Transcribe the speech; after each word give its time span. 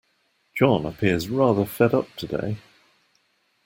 John 0.55 0.87
appears 0.87 1.29
rather 1.29 1.63
fed 1.63 1.93
up 1.93 2.07
today 2.15 2.57